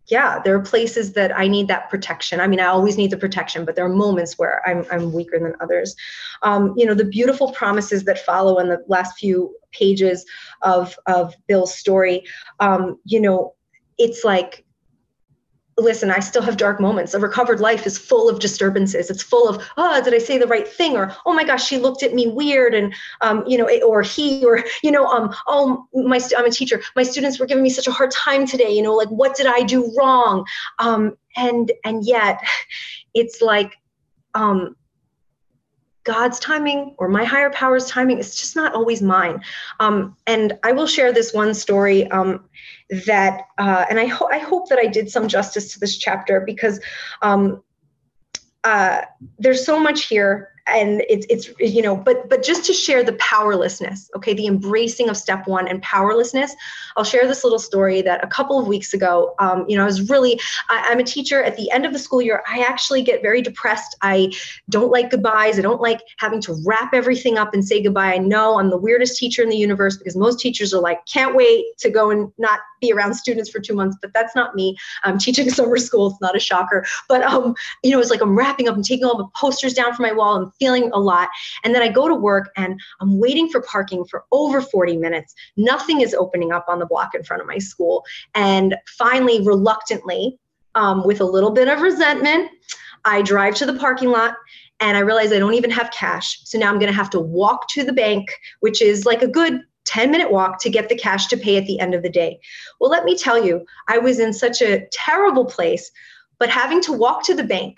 [0.07, 2.39] yeah there are places that i need that protection.
[2.39, 5.39] I mean i always need the protection but there are moments where i'm, I'm weaker
[5.39, 5.95] than others.
[6.41, 10.25] Um, you know the beautiful promises that follow in the last few pages
[10.61, 12.23] of of bill's story
[12.59, 13.53] um, you know
[13.97, 14.65] it's like
[15.77, 17.13] listen, I still have dark moments.
[17.13, 19.09] A recovered life is full of disturbances.
[19.09, 20.95] It's full of, oh, did I say the right thing?
[20.95, 22.73] Or, oh my gosh, she looked at me weird.
[22.73, 26.81] And, um, you know, or he, or, you know, um, oh, my, I'm a teacher.
[26.95, 28.71] My students were giving me such a hard time today.
[28.71, 30.45] You know, like, what did I do wrong?
[30.79, 32.41] Um, and, and yet
[33.13, 33.73] it's like,
[34.33, 34.75] um,
[36.05, 39.41] God's timing or my higher power's timing is just not always mine.
[39.79, 42.45] Um, and I will share this one story um,
[43.07, 46.41] that, uh, and I, ho- I hope that I did some justice to this chapter
[46.41, 46.79] because
[47.21, 47.63] um,
[48.63, 49.01] uh,
[49.39, 53.13] there's so much here and it's it's you know but but just to share the
[53.13, 56.56] powerlessness okay the embracing of step one and powerlessness
[56.97, 59.86] i'll share this little story that a couple of weeks ago um, you know i
[59.86, 61.43] was really I, i'm a teacher.
[61.43, 63.95] At the end of the school year i actually get very depressed.
[64.01, 64.32] I
[64.69, 65.60] don't like goodbyes.
[65.60, 68.13] I don't like having to wrap everything up and say goodbye.
[68.13, 71.36] I know i'm the weirdest teacher in the universe because most teachers are like can't
[71.36, 73.97] wait to go and not be around students for two months.
[74.01, 74.75] But that's not me.
[75.04, 76.12] I'm teaching summer school.
[76.12, 76.86] It's not a shocker.
[77.08, 79.93] But um you know it's like i'm wrapping up and taking all the posters down
[79.93, 81.29] from my wall and feeling a lot.
[81.63, 85.33] And then I go to work and I'm waiting for parking for over 40 minutes.
[85.57, 88.03] Nothing is opening up on the block in front of my school.
[88.33, 90.37] And finally, reluctantly,
[90.75, 92.51] um, with a little bit of resentment,
[93.05, 94.35] I drive to the parking lot
[94.79, 96.39] and I realize I don't even have cash.
[96.43, 99.27] So now I'm going to have to walk to the bank, which is like a
[99.27, 102.09] good 10 minute walk to get the cash to pay at the end of the
[102.09, 102.39] day.
[102.79, 105.91] Well, let me tell you, I was in such a terrible place,
[106.39, 107.77] but having to walk to the bank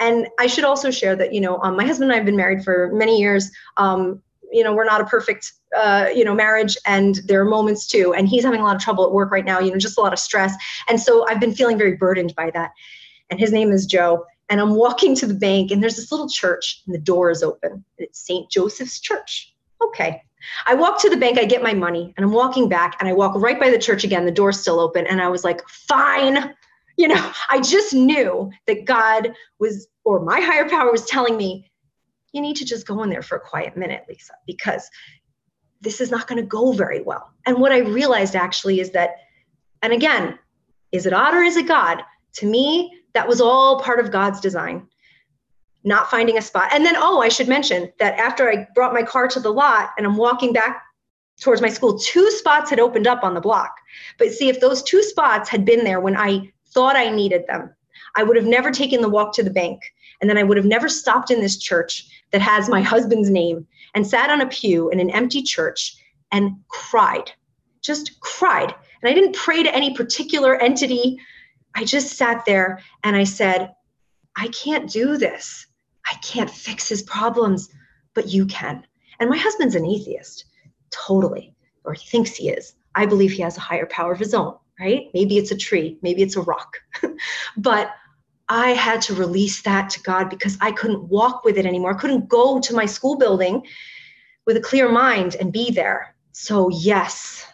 [0.00, 2.36] and I should also share that, you know, um, my husband and I have been
[2.36, 3.50] married for many years.
[3.76, 7.86] Um, you know, we're not a perfect, uh, you know, marriage, and there are moments
[7.86, 8.14] too.
[8.14, 9.58] And he's having a lot of trouble at work right now.
[9.58, 10.54] You know, just a lot of stress.
[10.88, 12.70] And so I've been feeling very burdened by that.
[13.30, 14.24] And his name is Joe.
[14.50, 17.42] And I'm walking to the bank, and there's this little church, and the door is
[17.42, 17.84] open.
[17.96, 18.50] It's St.
[18.50, 19.54] Joseph's Church.
[19.82, 20.22] Okay.
[20.66, 23.14] I walk to the bank, I get my money, and I'm walking back, and I
[23.14, 24.26] walk right by the church again.
[24.26, 26.54] The door's still open, and I was like, fine,
[26.96, 31.70] you know, I just knew that God was, or my higher power was telling me,
[32.32, 34.90] you need to just go in there for a quiet minute, Lisa, because
[35.80, 37.32] this is not going to go very well.
[37.46, 39.16] And what I realized actually is that,
[39.82, 40.38] and again,
[40.92, 42.02] is it odd or is it God?
[42.34, 44.88] To me, that was all part of God's design.
[45.84, 46.70] Not finding a spot.
[46.72, 49.90] And then, oh, I should mention that after I brought my car to the lot
[49.98, 50.82] and I'm walking back
[51.40, 53.76] towards my school, two spots had opened up on the block.
[54.18, 57.74] But see, if those two spots had been there when I thought I needed them.
[58.16, 59.80] I would have never taken the walk to the bank.
[60.20, 63.66] And then I would have never stopped in this church that has my husband's name
[63.94, 65.96] and sat on a pew in an empty church
[66.32, 67.30] and cried,
[67.80, 68.74] just cried.
[69.02, 71.18] And I didn't pray to any particular entity.
[71.74, 73.74] I just sat there and I said,
[74.36, 75.66] I can't do this.
[76.06, 77.68] I can't fix his problems,
[78.14, 78.84] but you can.
[79.20, 80.44] And my husband's an atheist,
[80.90, 82.74] totally, or he thinks he is.
[82.96, 85.08] I believe he has a higher power of his own right?
[85.14, 86.78] Maybe it's a tree, maybe it's a rock.
[87.56, 87.94] but
[88.48, 91.94] I had to release that to God because I couldn't walk with it anymore.
[91.94, 93.64] I couldn't go to my school building
[94.46, 96.14] with a clear mind and be there.
[96.32, 97.46] So, yes,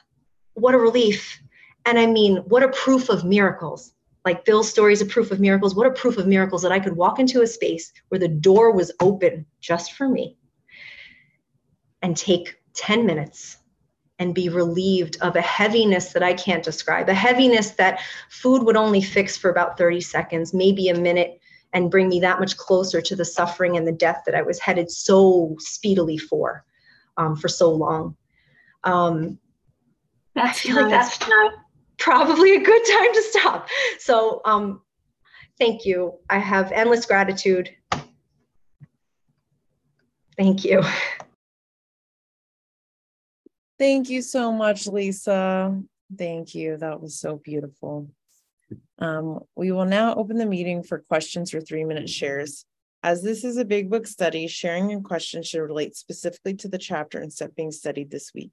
[0.54, 1.40] what a relief.
[1.86, 3.92] And I mean, what a proof of miracles.
[4.24, 5.74] Like Bill's story is a proof of miracles.
[5.74, 8.72] What a proof of miracles that I could walk into a space where the door
[8.72, 10.36] was open just for me
[12.02, 13.58] and take 10 minutes
[14.20, 18.76] and be relieved of a heaviness that I can't describe, a heaviness that food would
[18.76, 21.40] only fix for about 30 seconds, maybe a minute,
[21.72, 24.60] and bring me that much closer to the suffering and the death that I was
[24.60, 26.64] headed so speedily for,
[27.16, 28.14] um, for so long.
[28.84, 29.38] Um,
[30.36, 31.18] I feel like that's
[31.98, 33.68] probably a good time to stop.
[33.98, 34.82] So, um,
[35.58, 36.18] thank you.
[36.28, 37.70] I have endless gratitude.
[40.36, 40.82] Thank you.
[43.80, 45.74] Thank you so much, Lisa.
[46.18, 46.76] Thank you.
[46.76, 48.10] That was so beautiful.
[48.98, 52.66] Um, we will now open the meeting for questions or three minute shares.
[53.02, 56.76] As this is a big book study, sharing and questions should relate specifically to the
[56.76, 58.50] chapter and step being studied this week.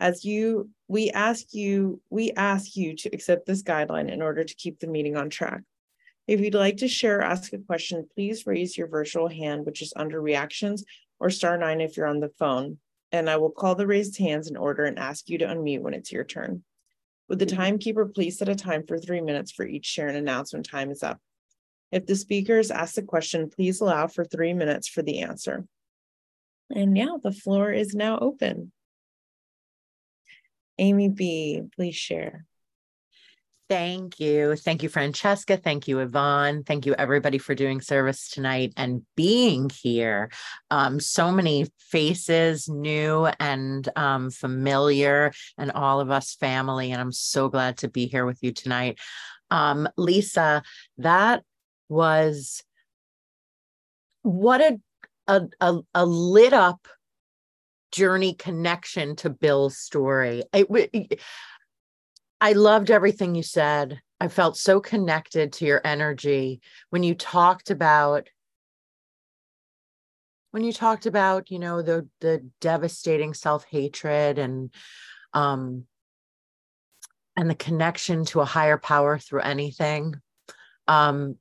[0.00, 4.54] As you, we ask you, we ask you to accept this guideline in order to
[4.54, 5.62] keep the meeting on track.
[6.26, 9.80] If you'd like to share or ask a question, please raise your virtual hand, which
[9.80, 10.84] is under reactions,
[11.18, 12.76] or star nine if you're on the phone.
[13.12, 15.94] And I will call the raised hands in order and ask you to unmute when
[15.94, 16.62] it's your turn.
[17.28, 20.52] Would the timekeeper please set a time for three minutes for each share and announce
[20.52, 21.20] when time is up?
[21.90, 25.66] If the speaker is asked a question, please allow for three minutes for the answer.
[26.70, 28.72] And yeah, the floor is now open.
[30.78, 32.44] Amy B, please share.
[33.68, 34.56] Thank you.
[34.56, 35.58] Thank you, Francesca.
[35.58, 36.64] Thank you, Yvonne.
[36.64, 40.30] Thank you, everybody, for doing service tonight and being here.
[40.70, 46.92] Um, so many faces, new and um, familiar, and all of us family.
[46.92, 48.98] And I'm so glad to be here with you tonight.
[49.50, 50.62] Um, Lisa,
[50.96, 51.42] that
[51.90, 52.64] was
[54.22, 54.80] what a,
[55.26, 56.88] a, a, a lit up
[57.92, 60.42] journey connection to Bill's story.
[60.54, 61.20] It,
[62.40, 64.00] I loved everything you said.
[64.20, 68.28] I felt so connected to your energy when you talked about
[70.50, 74.72] when you talked about, you know, the the devastating self-hatred and
[75.34, 75.84] um
[77.36, 80.14] and the connection to a higher power through anything.
[80.86, 81.36] Um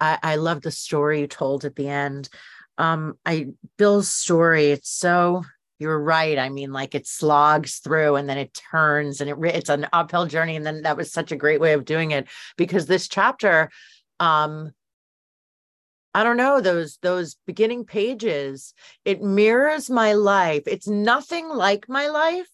[0.00, 2.28] I, I love the story you told at the end.
[2.76, 5.42] Um, I Bill's story, it's so
[5.78, 6.38] you're right.
[6.38, 10.26] I mean, like it slogs through and then it turns and it it's an uphill
[10.26, 10.56] journey.
[10.56, 13.70] And then that was such a great way of doing it because this chapter,
[14.18, 14.72] um,
[16.14, 18.74] I don't know those those beginning pages.
[19.04, 20.64] It mirrors my life.
[20.66, 22.48] It's nothing like my life,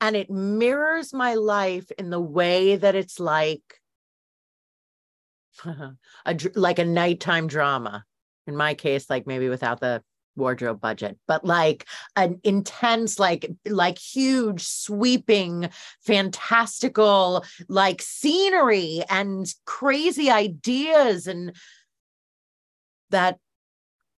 [0.00, 3.62] and it mirrors my life in the way that it's like
[5.64, 8.04] a like a nighttime drama.
[8.46, 10.02] In my case, like maybe without the
[10.36, 15.68] wardrobe budget but like an intense like like huge sweeping
[16.04, 21.54] fantastical like scenery and crazy ideas and
[23.10, 23.38] that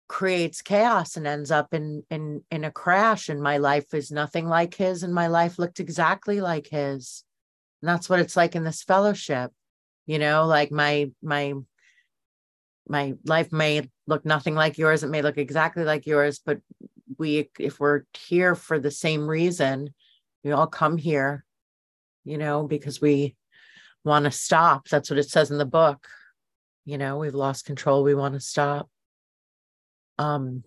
[0.07, 3.29] creates chaos and ends up in in in a crash.
[3.29, 7.25] And my life is nothing like his and my life looked exactly like his.
[7.83, 9.51] And that's what it's like in this fellowship
[10.07, 11.55] you know like my my
[12.89, 16.59] my life may look nothing like yours it may look exactly like yours but
[17.19, 19.93] we if we're here for the same reason
[20.43, 21.45] we all come here
[22.25, 23.35] you know because we
[24.05, 24.89] want to stop.
[24.89, 26.07] That's what it says in the book.
[26.85, 28.89] You know we've lost control we want to stop.
[30.19, 30.65] Um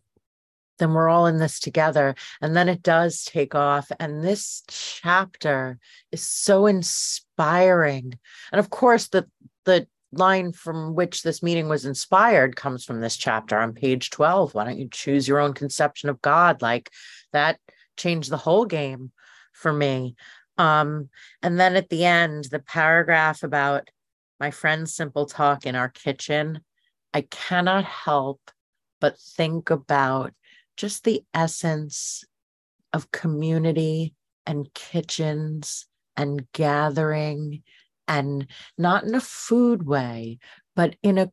[0.80, 5.80] then we're all in this together and then it does take off and this chapter
[6.12, 8.18] is so inspiring.
[8.52, 9.28] And of course the
[9.66, 14.54] the line from which this meeting was inspired comes from this chapter on page 12
[14.54, 16.62] why don't you choose your own conception of god?
[16.62, 16.90] Like
[17.34, 17.60] that
[17.98, 19.12] changed the whole game
[19.54, 20.16] for me.
[20.58, 21.10] Um
[21.42, 23.90] and then at the end the paragraph about
[24.40, 26.62] my friend's simple talk in our kitchen.
[27.14, 28.40] I cannot help
[29.02, 30.34] but think about
[30.78, 32.24] just the essence
[32.94, 34.14] of community
[34.46, 37.64] and kitchens and gathering
[38.08, 40.40] and not in a food way,
[40.76, 41.32] but in a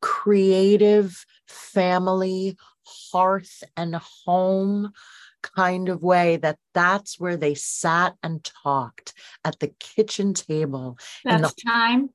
[0.00, 4.92] creative family, hearth and home
[5.42, 9.12] kind of way that that's where they sat and talked
[9.44, 10.98] at the kitchen table.
[11.24, 12.10] That's the, time.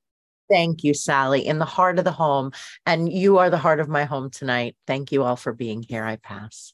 [0.50, 2.52] Thank you, Sally, in the heart of the home.
[2.86, 4.76] And you are the heart of my home tonight.
[4.86, 6.04] Thank you all for being here.
[6.04, 6.72] I pass.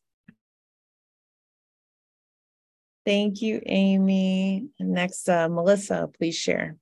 [3.04, 4.68] Thank you, Amy.
[4.78, 6.76] Next, uh, Melissa, please share.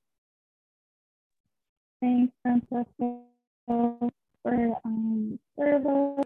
[2.03, 3.19] Thanks, Francesca,
[3.65, 6.25] for um, service.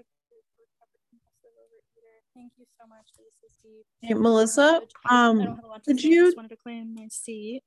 [2.34, 3.84] Thank you so much, Lisa Steve.
[4.02, 6.24] Hey, Melissa, um, could you?
[6.24, 7.62] I just wanted to claim my seat.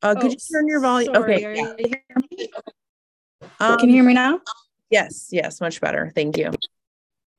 [0.00, 1.12] Uh, could oh, you turn your volume?
[1.12, 1.74] Sorry, okay.
[1.80, 2.48] You
[3.58, 4.38] um, Can you hear me now?
[4.88, 6.12] Yes, yes, much better.
[6.14, 6.52] Thank you.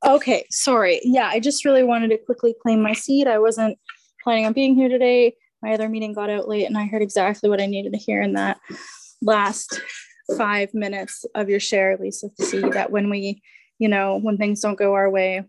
[0.06, 1.00] Okay, sorry.
[1.06, 3.28] Yeah, I just really wanted to quickly claim my seat.
[3.28, 3.80] I wasn't
[4.22, 5.38] planning on being here today.
[5.62, 8.22] My other meeting got out late, and I heard exactly what I needed to hear
[8.22, 8.60] in that
[9.24, 9.82] last
[10.38, 13.42] five minutes of your share, Lisa, to see that when we,
[13.80, 15.44] you know, when things don't go our way,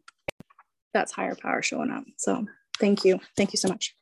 [0.93, 2.05] that's higher power showing up.
[2.17, 2.47] So
[2.81, 3.21] thank you.
[3.37, 3.95] Thank you so much.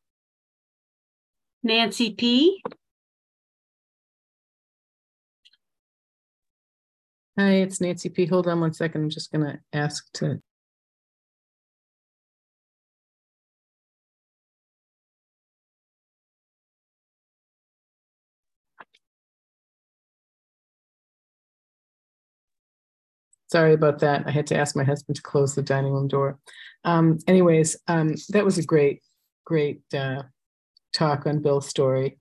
[1.62, 2.62] Nancy P.
[7.38, 8.26] Hi, it's Nancy P.
[8.26, 9.02] Hold on one second.
[9.02, 10.40] I'm just going to ask to.
[23.52, 24.26] Sorry about that.
[24.26, 26.38] I had to ask my husband to close the dining room door.
[26.84, 29.02] Um, anyways, um, that was a great,
[29.44, 30.22] great uh,
[30.94, 32.18] talk on Bill's story.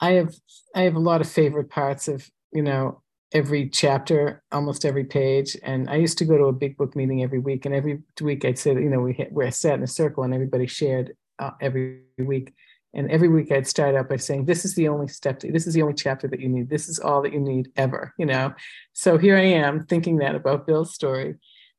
[0.00, 0.34] I have
[0.74, 5.56] I have a lot of favorite parts of you know every chapter, almost every page.
[5.62, 8.44] And I used to go to a big book meeting every week, and every week
[8.44, 11.52] I'd say, you know, we hit, we're sat in a circle and everybody shared uh,
[11.60, 12.52] every week.
[12.94, 15.38] And every week I'd start out by saying, "This is the only step.
[15.40, 16.70] To, this is the only chapter that you need.
[16.70, 18.54] This is all that you need ever." You know.
[18.92, 21.36] So here I am thinking that about Bill's story,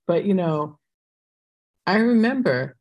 [0.07, 0.79] but you know,
[1.87, 2.75] I remember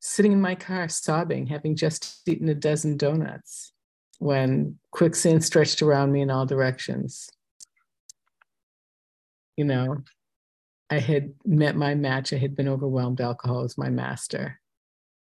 [0.00, 3.72] sitting in my car sobbing, having just eaten a dozen donuts
[4.18, 7.30] when quicksand stretched around me in all directions
[9.56, 10.02] you know,
[10.90, 12.32] I had met my match.
[12.32, 13.20] I had been overwhelmed.
[13.20, 14.60] Alcohol was my master.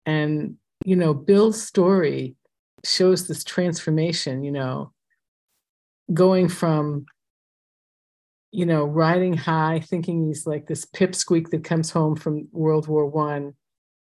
[0.05, 2.35] And, you know, Bill's story
[2.83, 4.93] shows this transformation, you know,
[6.13, 7.05] going from,
[8.51, 13.05] you know, riding high, thinking he's like this pipsqueak that comes home from World War
[13.05, 13.53] One,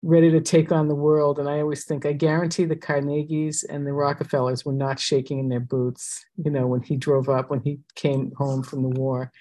[0.01, 1.39] ready to take on the world.
[1.39, 5.49] And I always think, I guarantee the Carnegies and the Rockefellers were not shaking in
[5.49, 9.31] their boots, you know, when he drove up, when he came home from the war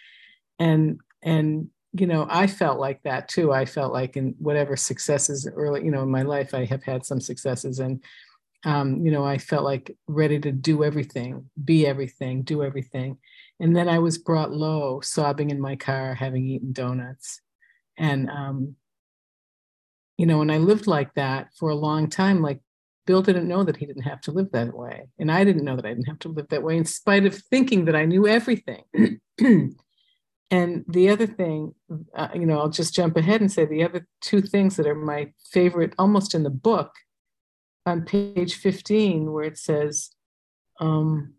[0.59, 5.48] and and you know i felt like that too i felt like in whatever successes
[5.55, 8.02] early you know in my life i have had some successes and
[8.64, 13.18] um, you know i felt like ready to do everything be everything do everything.
[13.61, 17.40] And then i was brought low sobbing in my car having eaten donuts.
[17.98, 18.76] And um,
[20.16, 22.61] you know and i lived like that for a long time like
[23.07, 25.09] bill didn't know that he didn't have to live that way.
[25.18, 27.35] And i didn't know that i didn't have to live that way in spite of
[27.35, 28.85] thinking that i knew everything
[30.53, 31.75] And the other thing,
[32.15, 34.95] uh, you know, I'll just jump ahead and say the other two things that are
[34.95, 36.93] my favorite, almost in the book,
[37.87, 40.11] on page 15, where it says,
[40.79, 41.33] um,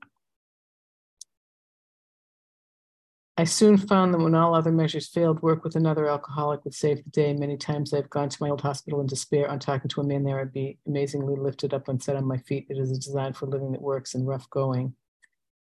[3.38, 7.04] I soon found that when all other measures failed, work with another alcoholic would save
[7.04, 7.34] the day.
[7.34, 9.48] Many times I've gone to my old hospital in despair.
[9.48, 12.38] On talking to a man there, I'd be amazingly lifted up and set on my
[12.38, 12.66] feet.
[12.68, 14.96] It is a design for living that works in rough going.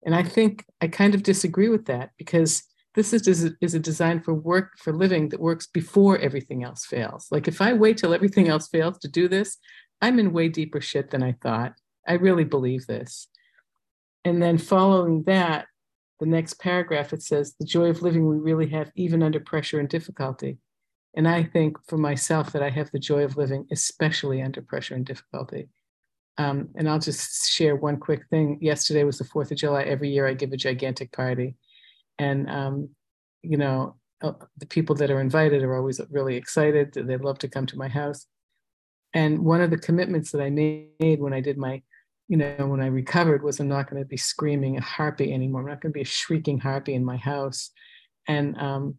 [0.04, 2.62] And I think I kind of disagree with that because
[2.94, 3.26] this is,
[3.60, 7.28] is, a, design for work for living that works before everything else fails.
[7.30, 9.58] Like if I wait till everything else fails to do this,
[10.00, 11.74] I'm in way deeper shit than I thought.
[12.06, 13.28] I really believe this.
[14.24, 15.66] And then following that,
[16.18, 19.78] the next paragraph, it says, the joy of living we really have even under pressure
[19.78, 20.58] and difficulty.
[21.16, 24.94] And I think for myself that I have the joy of living, especially under pressure
[24.94, 25.68] and difficulty.
[26.38, 28.58] Um, and I'll just share one quick thing.
[28.60, 29.82] Yesterday was the 4th of July.
[29.82, 31.56] Every year I give a gigantic party
[32.20, 32.90] and um,
[33.42, 36.92] you know uh, the people that are invited are always really excited.
[36.92, 38.26] They love to come to my house.
[39.14, 41.82] And one of the commitments that i made when i did my
[42.28, 45.62] you know when i recovered was i'm not going to be screaming a harpy anymore.
[45.62, 47.70] I'm not going to be a shrieking harpy in my house.
[48.28, 48.98] And um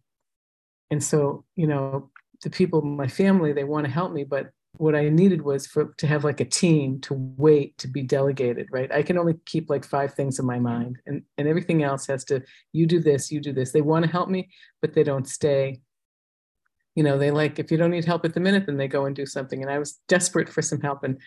[0.90, 2.10] and so you know
[2.42, 5.94] the people my family they want to help me but what I needed was for
[5.98, 8.90] to have like a team to wait to be delegated, right?
[8.90, 12.24] I can only keep like five things in my mind and, and everything else has
[12.24, 13.72] to, you do this, you do this.
[13.72, 15.80] They want to help me, but they don't stay.
[16.94, 19.04] You know, they like, if you don't need help at the minute, then they go
[19.04, 19.62] and do something.
[19.62, 21.04] And I was desperate for some help.
[21.04, 21.18] And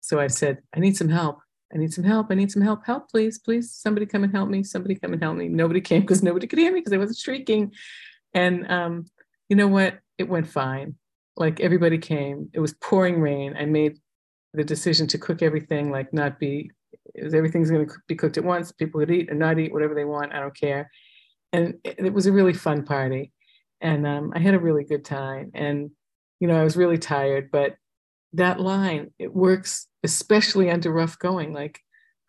[0.00, 1.38] so I said, I need some help.
[1.74, 2.28] I need some help.
[2.30, 2.84] I need some help.
[2.86, 3.72] Help, please, please.
[3.72, 4.62] Somebody come and help me.
[4.62, 5.48] Somebody come and help me.
[5.48, 7.72] Nobody came because nobody could hear me because I wasn't shrieking.
[8.32, 9.06] And um,
[9.48, 9.98] you know what?
[10.18, 10.96] It went fine
[11.36, 12.50] like everybody came.
[12.52, 13.56] It was pouring rain.
[13.58, 13.98] I made
[14.52, 16.70] the decision to cook everything, like not be,
[17.20, 18.72] was, everything's going to be cooked at once.
[18.72, 20.32] People could eat or not eat, whatever they want.
[20.32, 20.90] I don't care.
[21.52, 23.32] And it, it was a really fun party.
[23.80, 25.50] And um, I had a really good time.
[25.54, 25.90] And,
[26.40, 27.74] you know, I was really tired, but
[28.32, 31.52] that line, it works, especially under rough going.
[31.52, 31.80] Like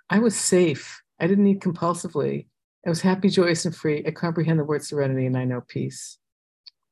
[0.10, 1.02] I was safe.
[1.20, 2.48] I didn't eat compulsively.
[2.86, 4.04] I was happy, joyous, and free.
[4.06, 6.20] I comprehend the word serenity and I know peace.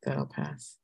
[0.04, 0.78] That'll pass.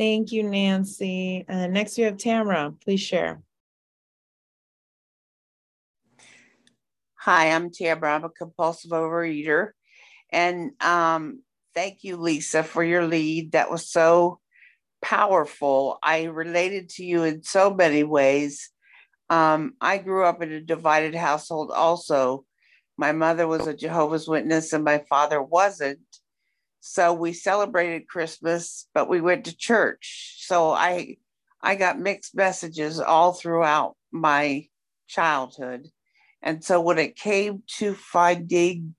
[0.00, 1.44] Thank you, Nancy.
[1.46, 2.72] Uh, next, we have Tamara.
[2.82, 3.42] Please share.
[7.16, 8.14] Hi, I'm Tamara.
[8.14, 9.72] I'm a compulsive overeater.
[10.30, 11.42] And um,
[11.74, 13.52] thank you, Lisa, for your lead.
[13.52, 14.40] That was so
[15.02, 15.98] powerful.
[16.02, 18.70] I related to you in so many ways.
[19.28, 22.46] Um, I grew up in a divided household also.
[22.96, 26.00] my mother was a Jehovah's Witness and my father wasn't.
[26.80, 30.36] So we celebrated Christmas, but we went to church.
[30.40, 31.16] So I
[31.62, 34.66] I got mixed messages all throughout my
[35.06, 35.88] childhood.
[36.42, 38.94] And so when it came to finding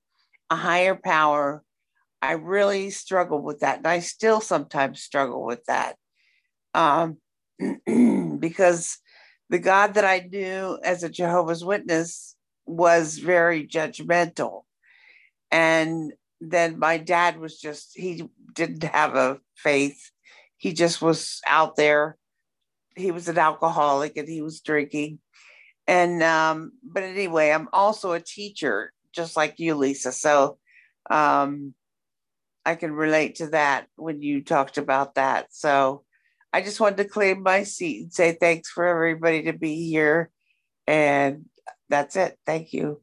[0.52, 1.64] a higher power,
[2.22, 3.78] I really struggled with that.
[3.78, 5.96] And I still sometimes struggle with that.
[6.76, 7.18] Um,
[8.40, 9.00] because
[9.50, 12.36] the God that I knew as a Jehovah's Witness
[12.68, 14.62] was very judgmental.
[15.50, 20.12] And then my dad was just, he didn't have a faith.
[20.58, 22.18] He just was out there.
[22.96, 25.20] He was an alcoholic and he was drinking.
[25.88, 30.12] And, um, but anyway, I'm also a teacher, just like you, Lisa.
[30.12, 30.58] So,
[31.10, 31.74] um,
[32.66, 35.48] I can relate to that when you talked about that.
[35.52, 36.04] So
[36.54, 40.30] I just wanted to claim my seat and say thanks for everybody to be here.
[40.86, 41.46] And
[41.90, 42.38] that's it.
[42.46, 43.02] Thank you.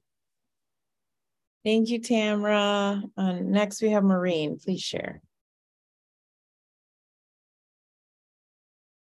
[1.65, 3.03] Thank you, Tamra.
[3.17, 4.59] Uh, next, we have Maureen.
[4.59, 5.21] Please share.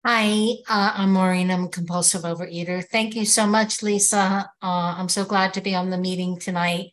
[0.06, 1.50] Hi, uh, I'm Maureen.
[1.50, 2.84] I'm a compulsive overeater.
[2.84, 4.50] Thank you so much, Lisa.
[4.62, 6.90] Uh, I'm so glad to be on the meeting tonight.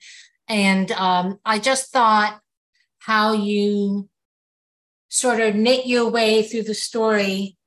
[0.47, 2.39] And um, I just thought
[2.99, 4.09] how you
[5.09, 7.57] sort of knit your way through the story,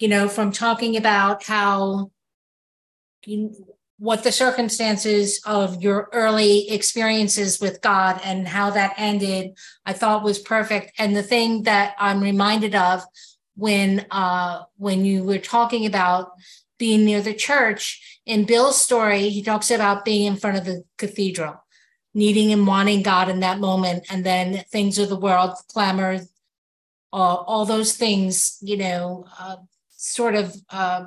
[0.00, 2.10] you know, from talking about how
[3.24, 9.92] you, what the circumstances of your early experiences with God and how that ended, I
[9.92, 10.92] thought was perfect.
[10.98, 13.02] And the thing that I'm reminded of
[13.56, 16.32] when uh, when you were talking about
[16.78, 20.82] being near the church in Bill's story, he talks about being in front of the
[20.98, 21.62] cathedral,
[22.14, 26.18] needing and wanting God in that moment, and then things of the world, clamor,
[27.12, 29.56] uh, all those things, you know, uh,
[29.90, 31.04] sort of uh,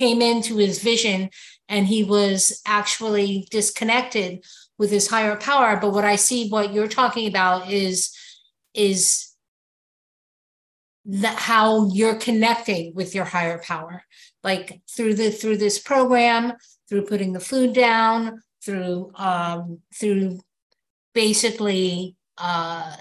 [0.00, 1.30] came into his vision
[1.68, 4.42] and he was actually disconnected
[4.78, 5.78] with his higher power.
[5.80, 8.16] But what i see what you're talking about is
[8.74, 9.30] is
[11.04, 14.04] that how you're connecting with your higher power
[14.44, 16.52] like through the through this program
[16.88, 20.38] through putting the food down through um through
[21.14, 22.94] basically uh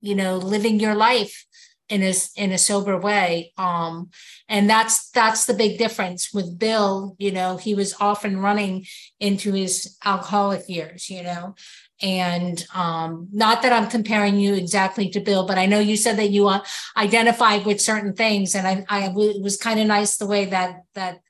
[0.00, 1.46] you know living your life
[1.94, 4.08] in a in a sober way um
[4.48, 8.84] and that's that's the big difference with bill you know he was often running
[9.20, 11.54] into his alcoholic years you know
[12.02, 16.16] and um not that i'm comparing you exactly to bill but i know you said
[16.16, 16.64] that you uh,
[16.96, 20.82] identified with certain things and i i it was kind of nice the way that
[20.94, 21.20] that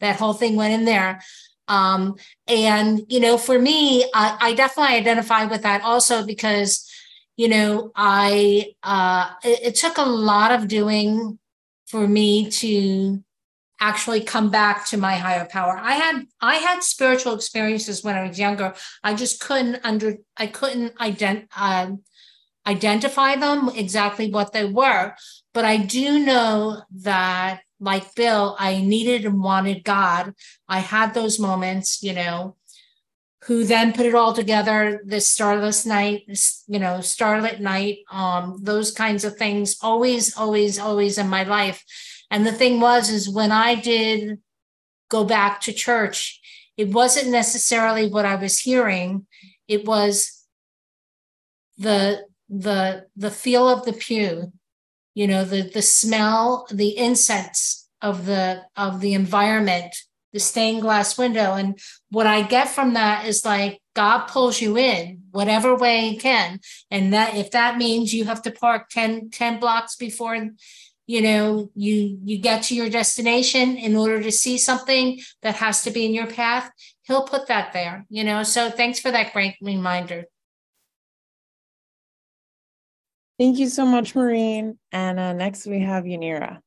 [0.00, 1.20] that whole thing went in there.
[1.66, 2.16] Um
[2.46, 6.86] and you know for me I, I definitely identify with that also because
[7.36, 11.38] you know, I uh, it, it took a lot of doing
[11.86, 13.22] for me to
[13.80, 15.76] actually come back to my higher power.
[15.76, 18.74] I had I had spiritual experiences when I was younger.
[19.02, 21.92] I just couldn't under I couldn't ident, uh,
[22.66, 25.14] identify them exactly what they were,
[25.52, 30.32] but I do know that like Bill, I needed and wanted God.
[30.68, 32.56] I had those moments, you know,
[33.46, 36.22] who then put it all together this starless night
[36.66, 41.84] you know starlit night um those kinds of things always always always in my life.
[42.30, 44.38] And the thing was is when i did
[45.10, 46.40] go back to church
[46.76, 49.26] it wasn't necessarily what i was hearing.
[49.68, 50.44] It was
[51.78, 54.52] the the the feel of the pew
[55.14, 59.94] you know the the smell the incense of the of the environment
[60.34, 61.54] the stained glass window.
[61.54, 61.78] And
[62.10, 66.60] what I get from that is like God pulls you in whatever way he can.
[66.90, 70.50] And that if that means you have to park 10, 10 blocks before
[71.06, 75.82] you know you you get to your destination in order to see something that has
[75.82, 76.70] to be in your path
[77.02, 80.24] he'll put that there you know so thanks for that great reminder
[83.38, 84.78] Thank you so much, Maureen.
[84.92, 86.60] And uh, next we have Yanira.